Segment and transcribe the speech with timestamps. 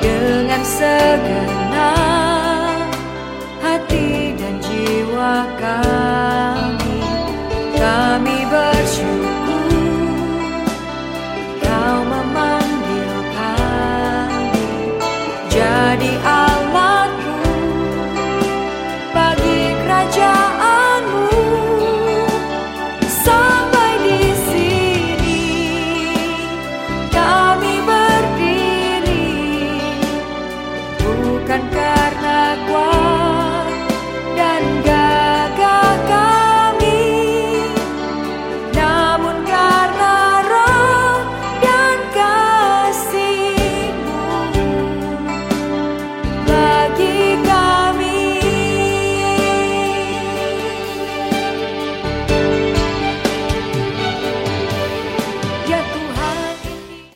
[0.00, 1.76] dengan segenap
[3.60, 7.00] hati dan jiwa kami
[7.76, 9.28] kami bersyukur.
[11.60, 14.68] Kau memanggil kami
[15.52, 16.12] jadi
[31.26, 32.95] bukan karena kuasa